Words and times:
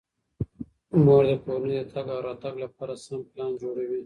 مور 1.05 1.23
د 1.29 1.31
کورنۍ 1.43 1.75
د 1.79 1.83
تګ 1.93 2.07
او 2.15 2.19
راتګ 2.27 2.55
لپاره 2.65 2.93
سم 3.05 3.19
پلان 3.31 3.51
جوړوي. 3.61 3.99